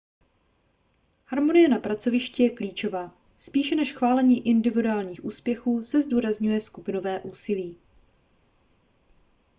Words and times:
harmonie 1.25 1.67
na 1.67 1.77
pracovišti 1.77 2.43
je 2.43 2.49
klíčová 2.49 3.13
spíše 3.37 3.75
než 3.75 3.93
chválení 3.93 4.47
individuálních 4.47 5.25
úspěchů 5.25 5.83
se 5.83 6.01
zdůrazňuje 6.01 6.61
skupinové 6.61 7.19
úsilí 7.19 7.77